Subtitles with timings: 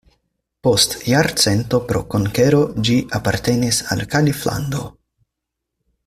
[0.67, 4.81] Post jarcento pro konkero ĝi apartenis al kaliflando.